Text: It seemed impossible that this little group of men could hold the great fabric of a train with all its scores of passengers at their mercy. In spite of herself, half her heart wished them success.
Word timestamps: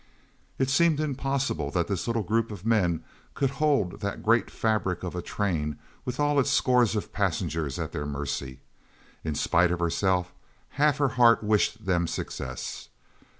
It 0.57 0.71
seemed 0.71 0.99
impossible 0.99 1.69
that 1.69 1.85
this 1.87 2.07
little 2.07 2.23
group 2.23 2.49
of 2.51 2.65
men 2.65 3.03
could 3.35 3.51
hold 3.61 3.99
the 3.99 4.17
great 4.17 4.49
fabric 4.49 5.03
of 5.03 5.15
a 5.15 5.21
train 5.21 5.77
with 6.05 6.19
all 6.19 6.39
its 6.39 6.49
scores 6.49 6.95
of 6.95 7.13
passengers 7.13 7.77
at 7.77 7.91
their 7.91 8.07
mercy. 8.07 8.61
In 9.23 9.35
spite 9.35 9.69
of 9.71 9.79
herself, 9.79 10.33
half 10.69 10.97
her 10.97 11.09
heart 11.09 11.43
wished 11.43 11.85
them 11.85 12.07
success. 12.07 12.89